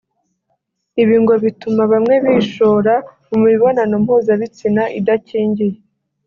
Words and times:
Ibi 1.01 1.15
ngo 1.21 1.33
bituma 1.43 1.81
bamwe 1.91 2.15
bishora 2.25 2.93
mu 3.29 3.37
mibonano 3.45 3.95
mpuzabitsina 4.03 4.83
idakingiye 4.99 5.77